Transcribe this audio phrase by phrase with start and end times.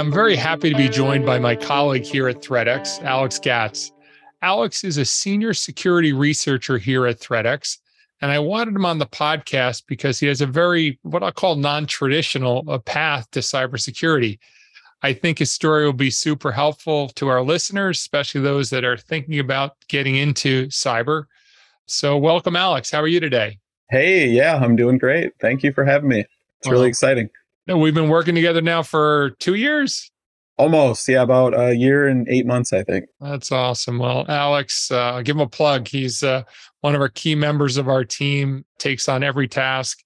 [0.00, 3.92] I'm very happy to be joined by my colleague here at ThreatX, Alex Gatz.
[4.40, 7.76] Alex is a senior security researcher here at ThreatX,
[8.22, 11.56] and I wanted him on the podcast because he has a very, what I call
[11.56, 14.38] non traditional uh, path to cybersecurity.
[15.02, 18.96] I think his story will be super helpful to our listeners, especially those that are
[18.96, 21.24] thinking about getting into cyber.
[21.84, 22.90] So, welcome, Alex.
[22.90, 23.58] How are you today?
[23.90, 25.34] Hey, yeah, I'm doing great.
[25.42, 26.20] Thank you for having me.
[26.20, 27.28] It's well, really exciting.
[27.70, 30.10] No, we've been working together now for two years.
[30.58, 33.04] Almost, yeah, about a year and eight months, I think.
[33.20, 34.00] That's awesome.
[34.00, 35.86] Well, Alex, uh, give him a plug.
[35.86, 36.42] He's uh,
[36.80, 40.02] one of our key members of our team, takes on every task,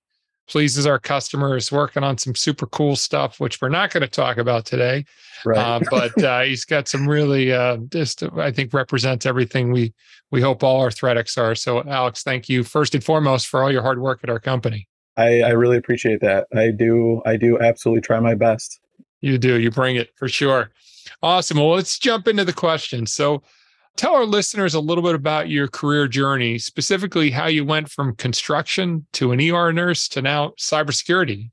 [0.47, 4.37] pleases our customers, working on some super cool stuff, which we're not going to talk
[4.37, 5.07] about today.
[5.47, 5.57] Right.
[5.57, 9.95] Uh, but uh, he's got some really uh, just, I think, represents everything we
[10.31, 11.55] we hope all our ThreatX are.
[11.55, 14.87] So, Alex, thank you first and foremost for all your hard work at our company.
[15.17, 16.47] I, I really appreciate that.
[16.55, 17.23] I do.
[17.25, 18.81] I do absolutely try my best.
[19.21, 19.59] You do.
[19.59, 20.71] You bring it for sure.
[21.23, 21.59] Awesome.
[21.59, 23.07] Well, let's jump into the question.
[23.07, 23.43] So,
[23.97, 28.17] tell our listeners a little bit about your career journey, specifically how you went from
[28.17, 31.51] construction to an ER nurse to now cybersecurity.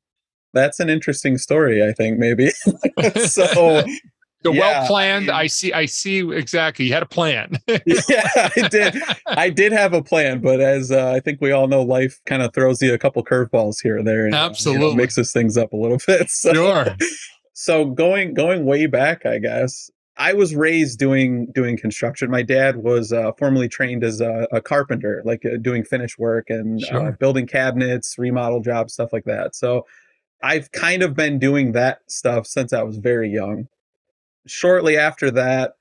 [0.53, 2.49] That's an interesting story, I think, maybe.
[3.25, 3.83] so,
[4.43, 5.29] yeah, well planned.
[5.29, 5.71] I, see.
[5.73, 6.85] I see exactly.
[6.85, 7.59] You had a plan.
[7.67, 8.95] yeah, I did.
[9.27, 12.41] I did have a plan, but as uh, I think we all know, life kind
[12.41, 15.31] of throws you a couple curveballs here and there, and absolutely uh, you know, mixes
[15.31, 16.29] things up a little bit.
[16.29, 16.95] So, sure.
[17.53, 22.29] So going going way back, I guess I was raised doing doing construction.
[22.29, 26.49] My dad was uh, formerly trained as a, a carpenter, like uh, doing finish work
[26.49, 27.07] and uh, sure.
[27.07, 29.55] uh, building cabinets, remodel jobs, stuff like that.
[29.55, 29.85] So
[30.43, 33.67] I've kind of been doing that stuff since I was very young.
[34.47, 35.73] Shortly after that,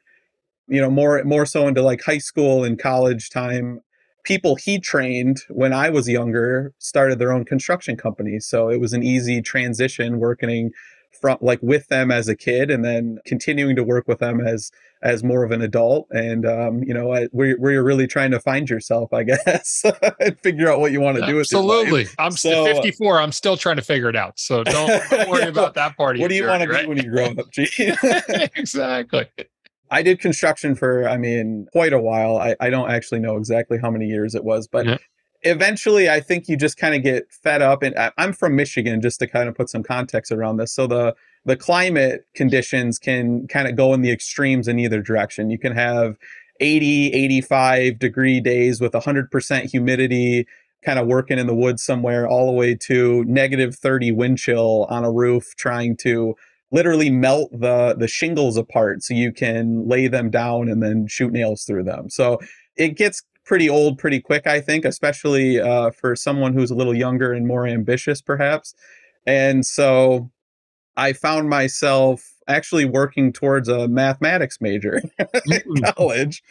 [0.68, 3.80] you know, more more so into like high school and college time,
[4.24, 8.46] people he trained when I was younger started their own construction companies.
[8.46, 10.70] So it was an easy transition working
[11.18, 14.70] from like with them as a kid and then continuing to work with them as
[15.02, 18.40] as more of an adult and um, you know where, where you're really trying to
[18.40, 19.84] find yourself i guess
[20.20, 23.76] and figure out what you want to do absolutely i'm so, 54 i'm still trying
[23.76, 26.46] to figure it out so don't, don't worry yeah, about that part what do you
[26.46, 26.82] want to right?
[26.82, 27.68] be when you grow up G?
[28.56, 29.28] exactly
[29.92, 32.36] I did construction for, I mean, quite a while.
[32.36, 34.98] I, I don't actually know exactly how many years it was, but yeah
[35.42, 39.00] eventually i think you just kind of get fed up and uh, i'm from michigan
[39.00, 41.14] just to kind of put some context around this so the
[41.44, 45.50] the climate conditions can kind of go in the extremes in either direction.
[45.50, 46.16] You can have
[46.60, 50.46] 80 85 degree days with 100% humidity
[50.84, 54.86] kind of working in the woods somewhere all the way to negative 30 wind chill
[54.88, 56.34] on a roof trying to
[56.72, 61.32] literally melt the the shingles apart so you can lay them down and then shoot
[61.32, 62.08] nails through them.
[62.10, 62.38] So
[62.76, 66.94] it gets pretty old pretty quick, I think, especially uh, for someone who's a little
[66.94, 68.76] younger and more ambitious, perhaps.
[69.26, 70.30] And so
[70.96, 75.02] I found myself actually working towards a mathematics major
[75.46, 76.44] in college.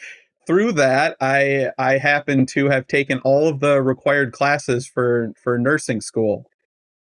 [0.45, 5.57] Through that, I I happened to have taken all of the required classes for for
[5.57, 6.49] nursing school.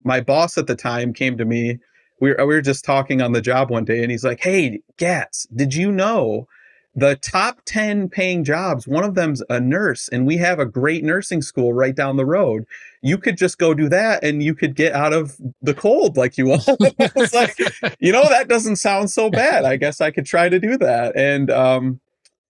[0.04, 1.78] My boss at the time came to me.
[2.18, 4.80] We were, we were just talking on the job one day, and he's like, "Hey,
[4.96, 6.46] Gatz, did you know
[6.94, 11.02] the top 10 paying jobs one of them's a nurse and we have a great
[11.02, 12.66] nursing school right down the road.
[13.00, 16.36] You could just go do that and you could get out of the cold like
[16.36, 16.68] you want
[17.32, 17.58] like
[17.98, 19.64] you know that doesn't sound so bad.
[19.64, 21.16] I guess i could try to do that.
[21.16, 22.00] And um,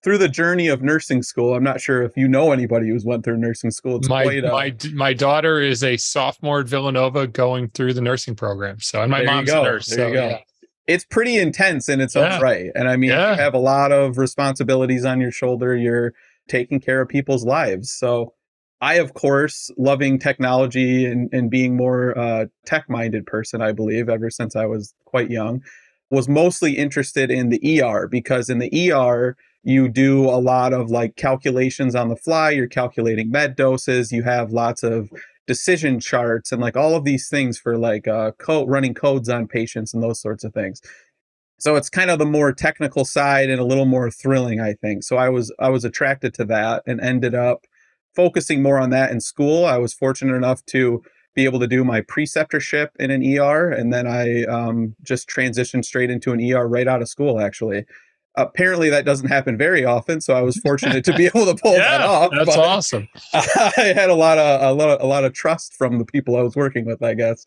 [0.02, 3.24] through the journey of nursing school i'm not sure if you know anybody who's went
[3.24, 3.96] through nursing school.
[3.98, 8.80] It's my, my my daughter is a sophomore at villanova going through the nursing program.
[8.80, 10.38] So and my mom's a nurse there so yeah
[10.92, 12.36] it's pretty intense in its yeah.
[12.36, 12.70] own right.
[12.74, 13.30] And I mean, yeah.
[13.30, 15.76] you have a lot of responsibilities on your shoulder.
[15.76, 16.12] You're
[16.48, 17.90] taking care of people's lives.
[17.90, 18.34] So
[18.80, 24.08] I, of course, loving technology and, and being more uh, tech minded person, I believe,
[24.08, 25.62] ever since I was quite young,
[26.10, 30.90] was mostly interested in the ER because in the ER, you do a lot of
[30.90, 32.50] like calculations on the fly.
[32.50, 34.10] You're calculating med doses.
[34.10, 35.10] You have lots of
[35.46, 39.48] decision charts and like all of these things for like uh, code running codes on
[39.48, 40.80] patients and those sorts of things.
[41.58, 45.04] So it's kind of the more technical side and a little more thrilling, I think.
[45.04, 47.66] So I was I was attracted to that and ended up
[48.14, 49.64] focusing more on that in school.
[49.64, 51.02] I was fortunate enough to
[51.34, 55.84] be able to do my preceptorship in an ER, and then I um, just transitioned
[55.84, 57.86] straight into an ER right out of school, actually
[58.36, 61.74] apparently that doesn't happen very often so i was fortunate to be able to pull
[61.74, 63.08] yeah, that off that's awesome.
[63.34, 66.36] I had a lot of a lot of a lot of trust from the people
[66.36, 67.44] i was working with i guess.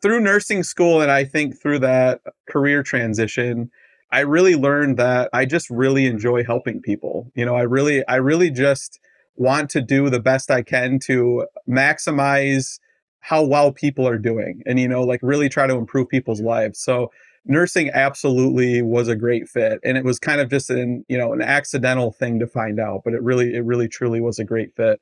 [0.00, 3.70] Through nursing school and i think through that career transition
[4.12, 7.30] i really learned that i just really enjoy helping people.
[7.34, 9.00] You know i really i really just
[9.36, 12.80] want to do the best i can to maximize
[13.20, 16.78] how well people are doing and you know like really try to improve people's lives.
[16.78, 17.10] So
[17.44, 21.32] nursing absolutely was a great fit and it was kind of just an you know
[21.32, 24.74] an accidental thing to find out but it really it really truly was a great
[24.76, 25.00] fit.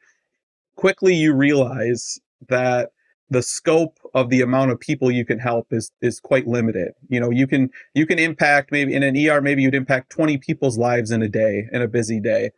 [0.77, 2.19] Quickly you realize
[2.49, 2.91] that
[3.31, 6.93] the scope of the amount of people you can help is is quite limited.
[7.09, 10.39] You know you can you can impact maybe in an er maybe you'd impact 20
[10.39, 12.51] people's lives in a day in a busy day.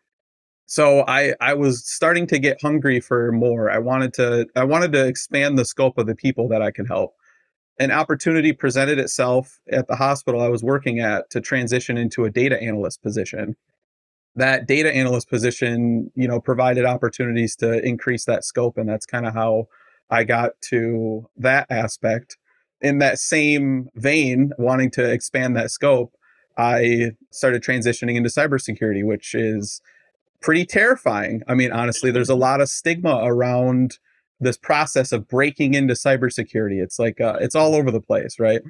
[0.66, 3.70] So i i was starting to get hungry for more.
[3.70, 6.88] I wanted to i wanted to expand the scope of the people that i could
[6.88, 7.14] help
[7.78, 12.30] an opportunity presented itself at the hospital I was working at to transition into a
[12.30, 13.56] data analyst position.
[14.34, 19.26] That data analyst position, you know, provided opportunities to increase that scope, and that's kind
[19.26, 19.68] of how
[20.10, 22.36] I got to that aspect.
[22.80, 26.14] In that same vein, wanting to expand that scope,
[26.56, 29.80] I started transitioning into cybersecurity, which is
[30.40, 31.42] pretty terrifying.
[31.48, 32.42] I mean, honestly, there's a mm-hmm.
[32.42, 33.98] lot of stigma around
[34.40, 36.82] this process of breaking into cybersecurity.
[36.82, 38.62] It's like uh, it's all over the place, right?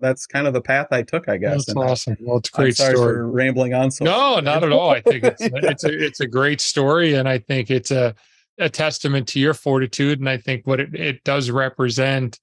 [0.00, 1.66] That's kind of the path I took, I guess.
[1.66, 2.16] That's and awesome.
[2.20, 2.94] Well, it's a great story.
[2.94, 3.90] For rambling on.
[3.90, 4.90] So no, not at all.
[4.90, 8.14] I think it's it's a it's a great story, and I think it's a
[8.58, 10.18] a testament to your fortitude.
[10.18, 12.40] And I think what it, it does represent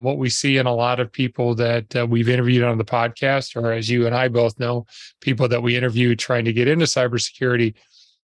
[0.00, 3.54] what we see in a lot of people that uh, we've interviewed on the podcast,
[3.54, 4.86] or as you and I both know,
[5.20, 7.74] people that we interview trying to get into cybersecurity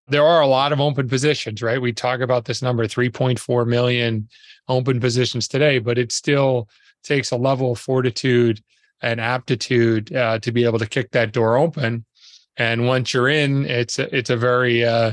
[0.08, 1.80] there are a lot of open positions, right?
[1.80, 4.28] We talk about this number 3.4 million
[4.68, 6.68] open positions today, but it still
[7.02, 8.62] takes a level of fortitude
[9.02, 12.04] and aptitude uh, to be able to kick that door open.
[12.56, 15.12] And once you're in, it's a, it's a very uh,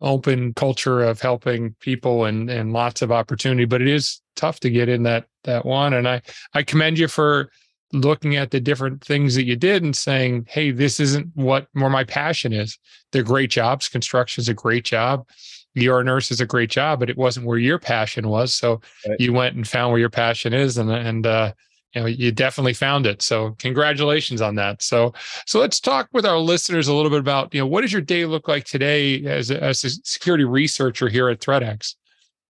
[0.00, 3.64] open culture of helping people and and lots of opportunity.
[3.64, 5.94] But it is tough to get in that that one.
[5.94, 6.22] And I
[6.54, 7.50] I commend you for
[7.92, 11.90] looking at the different things that you did and saying, hey, this isn't what where
[11.90, 12.78] my passion is.
[13.12, 13.88] They're great jobs.
[13.88, 15.26] Construction is a great job.
[15.74, 18.52] You're a nurse is a great job, but it wasn't where your passion was.
[18.52, 19.18] So right.
[19.18, 21.52] you went and found where your passion is, and and uh,
[21.94, 23.22] you know you definitely found it.
[23.22, 24.82] So congratulations on that.
[24.82, 25.14] So
[25.46, 28.02] so let's talk with our listeners a little bit about you know what does your
[28.02, 31.94] day look like today as a, as a security researcher here at ThreatX.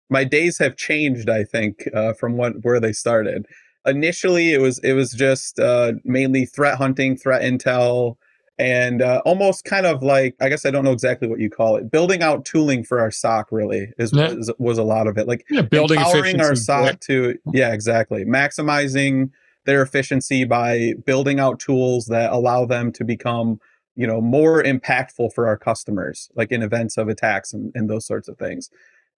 [0.08, 3.46] My days have changed, I think, uh, from what where they started
[3.86, 8.16] initially it was it was just uh, mainly threat hunting, threat intel,
[8.58, 11.76] and uh, almost kind of like I guess I don't know exactly what you call
[11.76, 11.90] it.
[11.90, 14.32] Building out tooling for our SOC really is yeah.
[14.32, 15.26] was, was, a lot of it.
[15.26, 16.92] Like yeah, building empowering our SOC yeah.
[17.00, 19.30] to yeah exactly maximizing
[19.64, 23.60] their efficiency by building out tools that allow them to become
[23.94, 28.06] you know more impactful for our customers like in events of attacks and, and those
[28.06, 28.70] sorts of things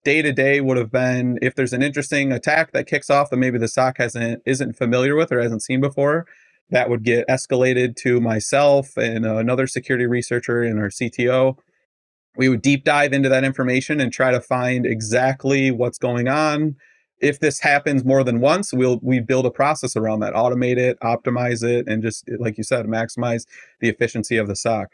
[0.04, 3.38] day to day would have been if there's an interesting attack that kicks off that
[3.38, 6.26] maybe the SOC hasn't isn't familiar with or hasn't seen before,
[6.70, 11.56] that would get escalated to myself and uh, another security researcher and our CTO.
[12.36, 16.76] We would deep dive into that information and try to find exactly what's going on.
[17.20, 20.98] If this happens more than once, we'll we build a process around that, automate it,
[21.00, 23.46] optimize it, and just like you said, maximize
[23.80, 24.90] the efficiency of the SOC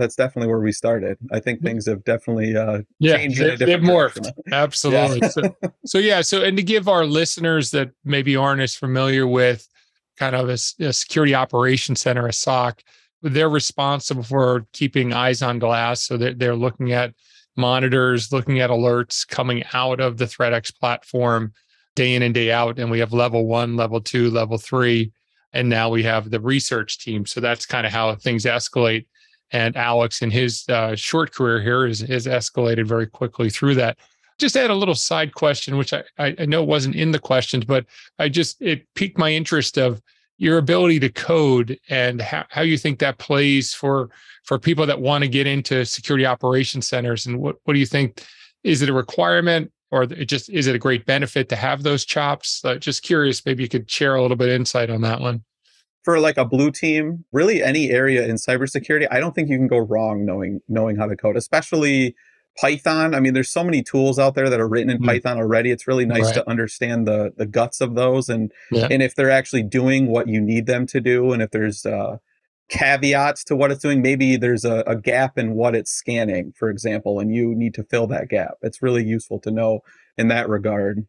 [0.00, 1.18] that's definitely where we started.
[1.30, 3.40] I think things have definitely uh, yeah, changed.
[3.40, 4.32] They, they've morphed.
[4.50, 5.20] Absolutely.
[5.22, 5.28] Yeah.
[5.28, 6.20] so, so, yeah.
[6.22, 9.68] So and to give our listeners that maybe aren't as familiar with
[10.18, 12.82] kind of a, a security operations center, a SOC,
[13.22, 16.02] they're responsible for keeping eyes on glass.
[16.02, 17.14] So they're, they're looking at
[17.56, 21.52] monitors, looking at alerts coming out of the ThreatX platform
[21.94, 22.78] day in and day out.
[22.78, 25.12] And we have level one, level two, level three.
[25.52, 27.26] And now we have the research team.
[27.26, 29.06] So that's kind of how things escalate
[29.52, 33.98] and Alex, in his uh, short career here, has escalated very quickly through that.
[34.38, 37.84] Just add a little side question, which I, I know wasn't in the questions, but
[38.18, 40.00] I just it piqued my interest of
[40.38, 44.08] your ability to code and how, how you think that plays for
[44.44, 47.86] for people that want to get into security operations centers and what, what do you
[47.86, 48.24] think?
[48.64, 52.06] Is it a requirement or it just is it a great benefit to have those
[52.06, 52.64] chops?
[52.64, 55.44] Uh, just curious maybe you could share a little bit of insight on that one
[56.02, 59.68] for like a blue team, really any area in cybersecurity, I don't think you can
[59.68, 62.14] go wrong knowing knowing how to code, especially
[62.58, 63.14] Python.
[63.14, 65.06] I mean, there's so many tools out there that are written in mm.
[65.06, 65.70] Python already.
[65.70, 66.34] It's really nice right.
[66.34, 68.88] to understand the the guts of those and yeah.
[68.90, 72.16] and if they're actually doing what you need them to do, and if there's uh,
[72.70, 74.00] caveats to what it's doing.
[74.00, 77.84] Maybe there's a, a gap in what it's scanning, for example, and you need to
[77.84, 78.54] fill that gap.
[78.62, 79.80] It's really useful to know
[80.16, 81.06] in that regard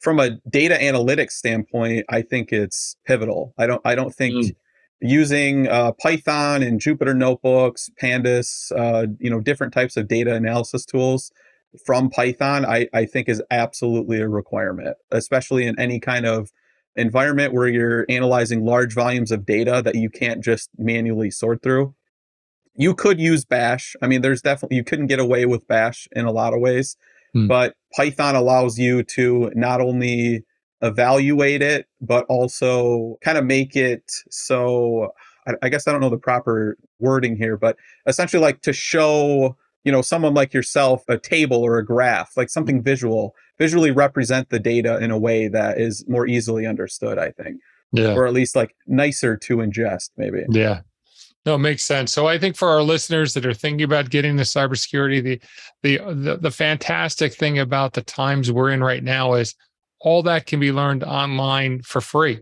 [0.00, 3.54] from a data analytics standpoint, I think it's pivotal.
[3.58, 4.56] I don't I don't think mm.
[5.00, 10.84] using uh, Python and Jupyter notebooks, Pandas, uh, you know, different types of data analysis
[10.84, 11.30] tools
[11.84, 16.50] from Python, I, I think is absolutely a requirement, especially in any kind of
[16.94, 21.94] environment where you're analyzing large volumes of data that you can't just manually sort through.
[22.74, 23.96] You could use Bash.
[24.02, 26.96] I mean, there's definitely you couldn't get away with Bash in a lot of ways.
[27.32, 27.46] Hmm.
[27.46, 30.44] But Python allows you to not only
[30.82, 35.12] evaluate it, but also kind of make it so
[35.62, 39.92] I, guess I don't know the proper wording here, but essentially like to show, you
[39.92, 44.58] know, someone like yourself a table or a graph, like something visual, visually represent the
[44.58, 47.60] data in a way that is more easily understood, I think.
[47.92, 48.14] Yeah.
[48.14, 50.44] Or at least like nicer to ingest, maybe.
[50.48, 50.80] Yeah.
[51.46, 52.12] No, it makes sense.
[52.12, 55.40] So I think for our listeners that are thinking about getting the cybersecurity, the,
[55.82, 59.54] the the the fantastic thing about the times we're in right now is
[60.00, 62.40] all that can be learned online for free.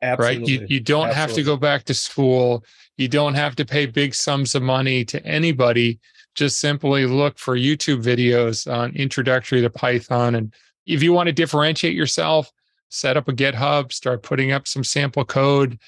[0.00, 0.38] Absolutely.
[0.38, 0.48] Right.
[0.48, 1.20] You, you don't Absolutely.
[1.20, 2.64] have to go back to school.
[2.96, 5.98] You don't have to pay big sums of money to anybody.
[6.34, 10.34] Just simply look for YouTube videos on introductory to Python.
[10.36, 10.54] And
[10.86, 12.52] if you want to differentiate yourself,
[12.90, 15.78] set up a GitHub, start putting up some sample code.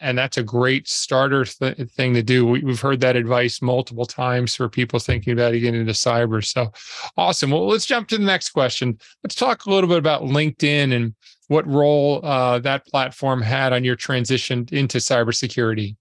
[0.00, 2.44] And that's a great starter th- thing to do.
[2.46, 6.44] We, have heard that advice multiple times for people thinking about getting into cyber.
[6.44, 6.72] So
[7.16, 7.50] awesome.
[7.50, 8.98] Well, let's jump to the next question.
[9.22, 11.14] Let's talk a little bit about LinkedIn and
[11.48, 15.96] what role uh, that platform had on your transition into cybersecurity.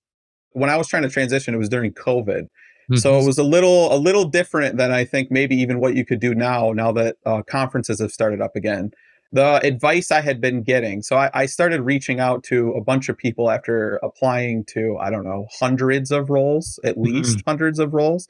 [0.51, 2.43] When I was trying to transition, it was during COVID.
[2.43, 2.95] Mm-hmm.
[2.97, 6.05] So it was a little a little different than I think maybe even what you
[6.05, 6.73] could do now.
[6.73, 8.91] Now that uh, conferences have started up again,
[9.33, 11.01] the advice I had been getting.
[11.01, 15.09] So I, I, started reaching out to a bunch of people after applying to I
[15.09, 17.49] don't know hundreds of roles, at least mm-hmm.
[17.49, 18.27] hundreds of roles,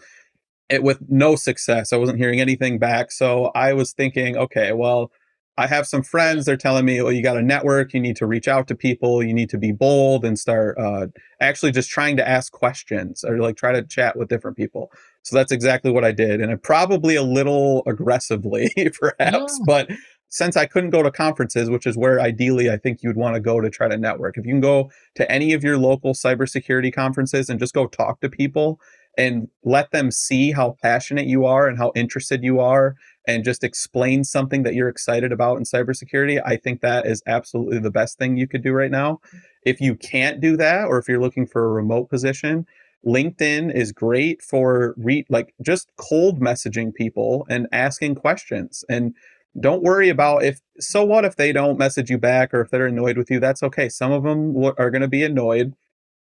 [0.70, 1.92] it with no success.
[1.92, 3.12] I wasn't hearing anything back.
[3.12, 5.12] So I was thinking, okay, well
[5.58, 6.46] I have some friends.
[6.46, 7.94] They're telling me, "Oh, you got to network.
[7.94, 9.22] You need to reach out to people.
[9.22, 11.08] You need to be bold and start uh,
[11.42, 14.92] actually just trying to ask questions or like try to chat with different people."
[15.22, 19.60] So that's exactly what I did, and probably a little aggressively, perhaps.
[19.60, 19.66] Yeah.
[19.66, 19.92] But
[20.34, 23.40] since I couldn't go to conferences, which is where ideally I think you'd want to
[23.40, 26.92] go to try to network, if you can go to any of your local cybersecurity
[26.92, 28.80] conferences and just go talk to people
[29.16, 32.96] and let them see how passionate you are and how interested you are
[33.28, 37.78] and just explain something that you're excited about in cybersecurity, I think that is absolutely
[37.78, 39.22] the best thing you could do right now.
[39.68, 42.66] If you can't do that, or if you're looking for a remote position,
[43.06, 48.84] LinkedIn is great for re- like just cold messaging people and asking questions.
[48.90, 49.14] And
[49.60, 52.88] don't worry about if so what if they don't message you back or if they're
[52.88, 53.40] annoyed with you.
[53.40, 53.90] That's okay.
[53.90, 55.74] Some of them are going to be annoyed.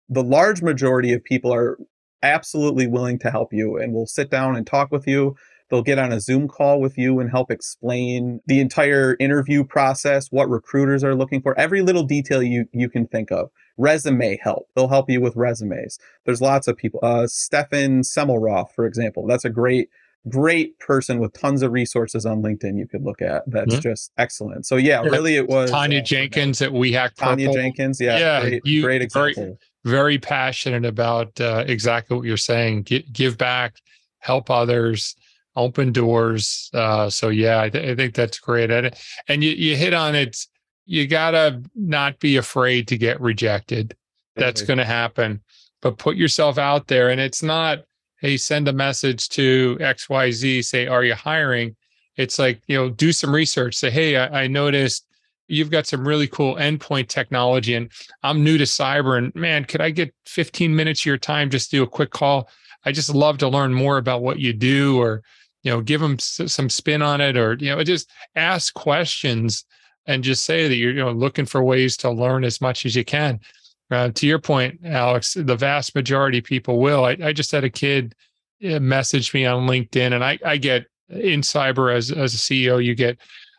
[0.08, 1.78] The large majority of people are
[2.22, 5.36] absolutely willing to help you and will sit down and talk with you
[5.68, 10.32] They'll get on a Zoom call with you and help explain the entire interview process,
[10.32, 13.50] what recruiters are looking for, every little detail you, you can think of.
[13.76, 14.68] Resume help.
[14.74, 15.98] They'll help you with resumes.
[16.24, 17.00] There's lots of people.
[17.02, 19.90] Uh, Stephen Semmelroth, for example, that's a great,
[20.28, 23.42] great person with tons of resources on LinkedIn you could look at.
[23.46, 23.80] That's mm-hmm.
[23.80, 24.66] just excellent.
[24.66, 27.36] So yeah, really it was Tanya uh, Janca at We Hack Purple.
[27.36, 29.44] Tanya Janca, yeah, yeah, great, you, great example.
[29.44, 32.84] Very, very passionate about uh, exactly what you're saying.
[32.84, 33.76] G- give back,
[34.18, 35.16] help others
[35.56, 36.70] open doors.
[36.72, 38.70] Uh, so yeah, I, th- I, think that's great.
[38.70, 38.94] And,
[39.28, 40.36] and you, you hit on it.
[40.86, 43.94] You gotta not be afraid to get rejected.
[44.38, 45.42] That's going to happen,
[45.82, 47.10] but put yourself out there.
[47.10, 47.80] And it's not,
[48.20, 51.76] Hey, send a message to X, Y, Z, say, are you hiring?
[52.16, 53.76] It's like, you know, do some research.
[53.76, 55.06] Say, Hey, I, I noticed
[55.46, 57.90] you've got some really cool endpoint technology and
[58.22, 61.70] I'm new to cyber and man, could I get 15 minutes of your time just
[61.70, 62.50] do a quick call?
[62.84, 65.22] I just love to learn more about what you do or
[65.62, 69.64] you know give them some spin on it or you know just ask questions
[70.06, 72.94] and just say that you're you know looking for ways to learn as much as
[72.94, 73.40] you can
[73.90, 77.04] uh, to your point alex the vast majority people will.
[77.04, 78.14] I, I just had a kid
[78.64, 82.84] uh, message me on linkedin and i, I get in cyber as, as a ceo
[82.84, 83.18] you get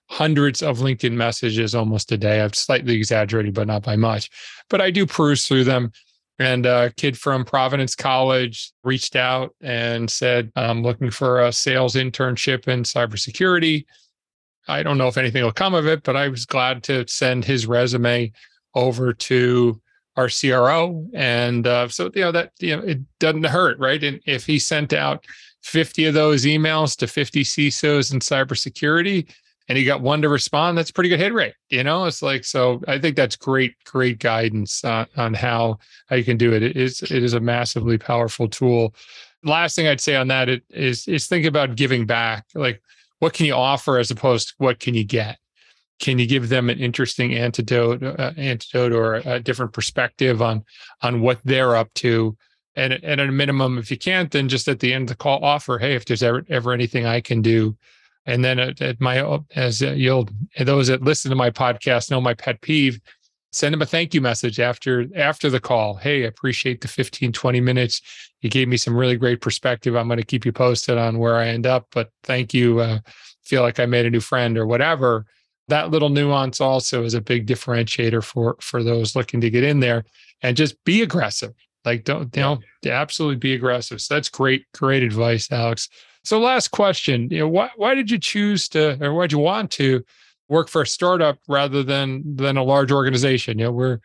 [0.10, 2.42] hundreds of linkedin messages almost a day.
[2.42, 4.30] I've slightly exaggerated but not by much.
[4.70, 5.92] But i do peruse through them.
[6.40, 11.96] And a kid from Providence College reached out and said, I'm looking for a sales
[11.96, 13.86] internship in cybersecurity.
[14.68, 17.44] I don't know if anything will come of it, but I was glad to send
[17.44, 18.32] his resume
[18.74, 19.82] over to
[20.16, 21.08] our CRO.
[21.14, 24.04] And uh, so, you know, that, you know, it doesn't hurt, right?
[24.04, 25.26] And if he sent out
[25.62, 29.32] 50 of those emails to 50 CISOs in cybersecurity,
[29.70, 31.54] and he got one to respond, that's pretty good hit rate.
[31.70, 32.82] You know, it's like so.
[32.88, 36.64] I think that's great, great guidance on, on how how you can do it.
[36.64, 38.96] It is it is a massively powerful tool.
[39.44, 42.46] Last thing I'd say on that is is think about giving back.
[42.56, 42.82] Like,
[43.20, 45.38] what can you offer as opposed to what can you get?
[46.00, 50.64] Can you give them an interesting antidote, uh, antidote, or a different perspective on
[51.02, 52.38] on what they're up to?
[52.76, 55.16] And, and at a minimum, if you can't, then just at the end of the
[55.16, 57.78] call, offer, hey, if there's ever ever anything I can do.
[58.26, 60.30] And then at, at my as you'll
[60.60, 63.00] those that listen to my podcast know my pet peeve
[63.52, 65.96] send them a thank you message after after the call.
[65.96, 68.02] Hey appreciate the 15 20 minutes.
[68.42, 69.96] You gave me some really great perspective.
[69.96, 73.00] I'm going to keep you posted on where i end up but thank you uh,
[73.44, 75.26] feel like i made a new friend or whatever
[75.70, 79.80] that little nuance also is a big differentiator for for those looking to get in
[79.80, 80.04] there
[80.42, 81.54] and just be aggressive.
[81.86, 84.02] Like don't you know absolutely be aggressive.
[84.02, 85.90] So that's great, great advice, Alex.
[86.24, 89.40] So last question, you know, why why did you choose to or why did you
[89.40, 90.04] want to
[90.50, 93.58] work for a startup rather than than a large organization?
[93.60, 94.00] You know, we're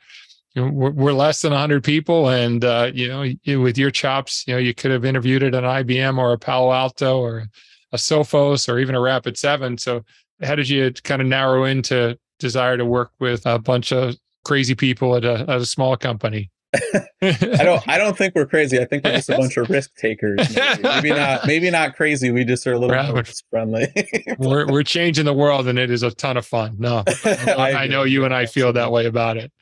[0.54, 3.90] you know, we're, we're less than 100 people and uh, you know you, with your
[3.90, 7.46] chops you know you could have interviewed at an ibm or a palo alto or
[7.92, 10.04] a sophos or even a rapid seven so
[10.42, 14.74] how did you kind of narrow into desire to work with a bunch of crazy
[14.74, 16.50] people at a, at a small company
[17.22, 17.88] I don't.
[17.88, 18.80] I don't think we're crazy.
[18.80, 20.54] I think we're just a bunch of risk takers.
[20.54, 21.46] Maybe, maybe not.
[21.46, 22.30] Maybe not crazy.
[22.30, 23.92] We just are a little more friendly.
[24.38, 26.76] we're we're changing the world, and it is a ton of fun.
[26.78, 29.52] No, I, I know you and I feel that way about it.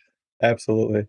[0.43, 1.05] Absolutely.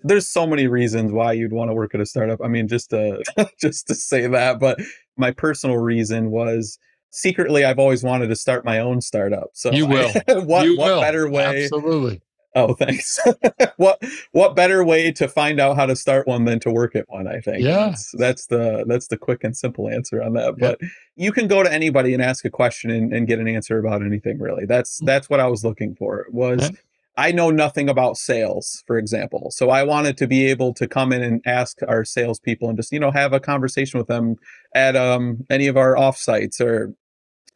[0.00, 2.40] There's so many reasons why you'd want to work at a startup.
[2.42, 3.22] I mean, just to
[3.60, 4.78] just to say that, but
[5.16, 6.78] my personal reason was
[7.10, 9.50] secretly I've always wanted to start my own startup.
[9.52, 10.12] So you will.
[10.28, 11.00] What you what will.
[11.00, 11.64] better way?
[11.64, 12.22] Absolutely.
[12.54, 13.18] Oh, thanks.
[13.76, 17.08] what what better way to find out how to start one than to work at
[17.08, 17.26] one?
[17.26, 17.62] I think.
[17.62, 17.88] Yeah.
[17.88, 20.56] That's, that's the that's the quick and simple answer on that.
[20.58, 20.80] But
[21.16, 24.02] you can go to anybody and ask a question and, and get an answer about
[24.02, 24.38] anything.
[24.38, 25.06] Really, that's mm.
[25.06, 26.26] that's what I was looking for.
[26.30, 26.76] Was yeah.
[27.18, 29.50] I know nothing about sales, for example.
[29.50, 32.92] So I wanted to be able to come in and ask our salespeople and just,
[32.92, 34.36] you know, have a conversation with them
[34.72, 36.94] at um, any of our offsites or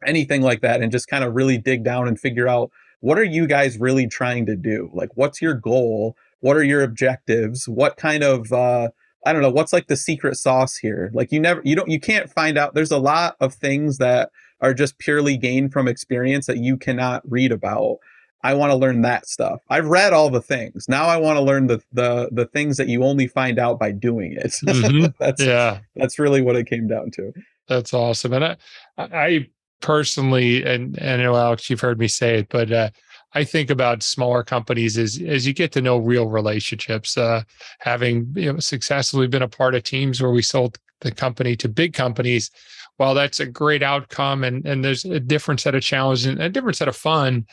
[0.05, 3.23] anything like that and just kind of really dig down and figure out what are
[3.23, 4.89] you guys really trying to do?
[4.93, 6.17] Like, what's your goal?
[6.41, 7.65] What are your objectives?
[7.65, 8.89] What kind of, uh,
[9.25, 11.09] I don't know, what's like the secret sauce here?
[11.13, 12.73] Like, you never, you don't, you can't find out.
[12.73, 14.29] There's a lot of things that
[14.59, 17.99] are just purely gained from experience that you cannot read about.
[18.43, 19.61] I want to learn that stuff.
[19.69, 20.87] I've read all the things.
[20.89, 23.91] Now I want to learn the the the things that you only find out by
[23.91, 24.55] doing it.
[24.63, 25.07] Mm-hmm.
[25.19, 25.79] that's yeah.
[25.95, 27.31] That's really what it came down to.
[27.67, 28.33] That's awesome.
[28.33, 28.57] And I
[28.97, 29.47] I
[29.81, 32.89] personally, and, and I know Alex, you've heard me say it, but uh,
[33.35, 37.17] I think about smaller companies as as you get to know real relationships.
[37.17, 37.43] Uh,
[37.79, 41.69] having you know, successfully been a part of teams where we sold the company to
[41.69, 42.49] big companies,
[42.97, 46.49] while that's a great outcome and and there's a different set of challenges and a
[46.49, 47.45] different set of fun.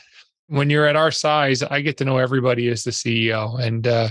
[0.51, 4.09] When you're at our size, I get to know everybody as the CEO, and uh,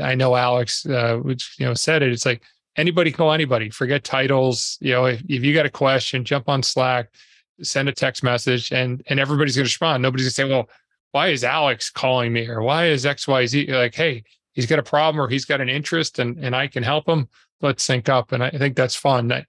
[0.00, 2.12] I know Alex, uh, which you know said it.
[2.12, 2.42] It's like
[2.76, 3.70] anybody call anybody.
[3.70, 4.78] Forget titles.
[4.80, 7.08] You know, if, if you got a question, jump on Slack
[7.62, 10.02] send a text message and and everybody's going to respond.
[10.02, 10.68] Nobody's going to say, well,
[11.12, 15.20] why is Alex calling me or why is XYZ like, hey, he's got a problem
[15.20, 17.28] or he's got an interest and and I can help him.
[17.60, 18.32] Let's sync up.
[18.32, 19.30] And I think that's fun.
[19.30, 19.44] I,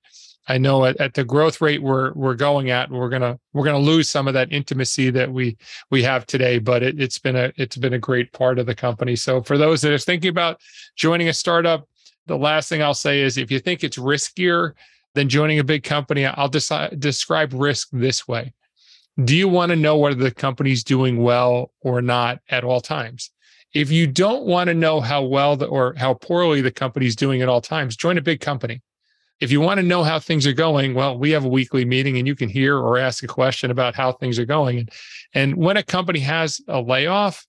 [0.47, 3.79] I know at, at the growth rate we're we're going at, we're gonna we're gonna
[3.79, 5.57] lose some of that intimacy that we
[5.89, 6.59] we have today.
[6.59, 9.15] But it, it's been a it's been a great part of the company.
[9.15, 10.59] So for those that are thinking about
[10.95, 11.87] joining a startup,
[12.27, 14.73] the last thing I'll say is if you think it's riskier
[15.13, 18.53] than joining a big company, I'll decide, describe risk this way.
[19.23, 23.29] Do you want to know whether the company's doing well or not at all times?
[23.73, 27.41] If you don't want to know how well the, or how poorly the company's doing
[27.41, 28.81] at all times, join a big company.
[29.43, 32.17] If you want to know how things are going, well, we have a weekly meeting
[32.17, 34.79] and you can hear or ask a question about how things are going.
[34.79, 34.89] And,
[35.33, 37.45] and when a company has a layoff,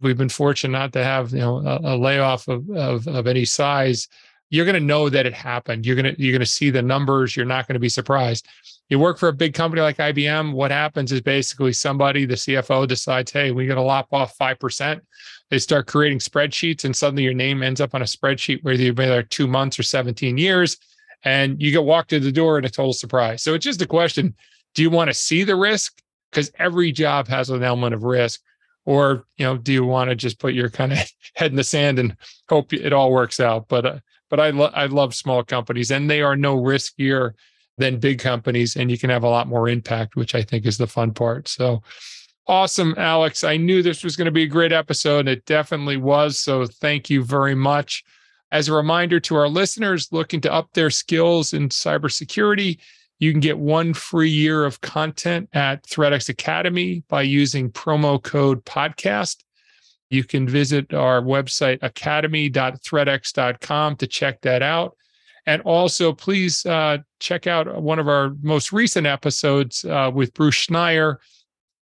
[0.00, 3.44] we've been fortunate not to have you know a, a layoff of, of, of any
[3.44, 4.08] size
[4.50, 5.84] you're going to know that it happened.
[5.84, 7.36] You're going to you're going to see the numbers.
[7.36, 8.46] You're not going to be surprised.
[8.88, 10.54] You work for a big company like IBM.
[10.54, 14.58] What happens is basically somebody, the CFO, decides, "Hey, we're going to lop off five
[14.58, 15.02] percent."
[15.50, 18.94] They start creating spreadsheets, and suddenly your name ends up on a spreadsheet whether you've
[18.94, 20.76] been there two months or 17 years,
[21.24, 23.42] and you get walked to the door in a total surprise.
[23.42, 24.34] So it's just a question:
[24.74, 26.00] Do you want to see the risk?
[26.30, 28.40] Because every job has an element of risk,
[28.84, 30.98] or you know, do you want to just put your kind of
[31.34, 32.16] head in the sand and
[32.48, 33.68] hope it all works out?
[33.68, 33.98] But uh,
[34.30, 37.32] but I, lo- I love small companies and they are no riskier
[37.78, 40.78] than big companies and you can have a lot more impact, which I think is
[40.78, 41.48] the fun part.
[41.48, 41.82] So
[42.46, 43.44] awesome, Alex.
[43.44, 46.38] I knew this was going to be a great episode and it definitely was.
[46.38, 48.04] So thank you very much.
[48.50, 52.78] As a reminder to our listeners looking to up their skills in cybersecurity,
[53.18, 58.64] you can get one free year of content at ThreatX Academy by using promo code
[58.64, 59.42] podcast.
[60.10, 64.96] You can visit our website, academy.threatx.com, to check that out.
[65.46, 70.66] And also, please uh, check out one of our most recent episodes uh, with Bruce
[70.66, 71.16] Schneier,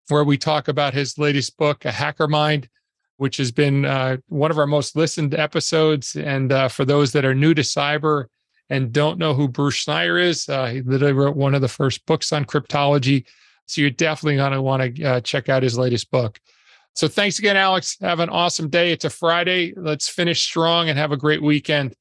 [0.07, 2.69] where we talk about his latest book, A Hacker Mind,
[3.19, 6.15] which has been uh, one of our most listened episodes.
[6.15, 8.27] And uh, for those that are new to cyber
[8.69, 12.05] and don't know who Bruce Schneier is, uh, he literally wrote one of the first
[12.05, 13.25] books on cryptology.
[13.65, 16.39] So you're definitely going to want to uh, check out his latest book.
[16.95, 17.97] So thanks again, Alex.
[17.99, 18.93] Have an awesome day.
[18.93, 19.73] It's a Friday.
[19.75, 21.95] Let's finish strong and have a great weekend.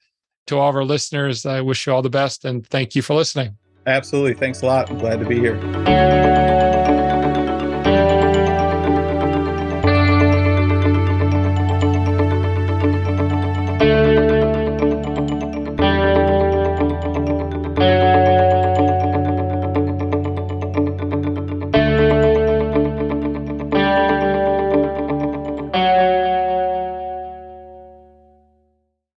[0.47, 3.15] To all of our listeners, I wish you all the best and thank you for
[3.15, 3.59] listening.
[3.87, 4.35] Absolutely.
[4.35, 4.89] Thanks a lot.
[4.89, 6.68] I'm glad to be here.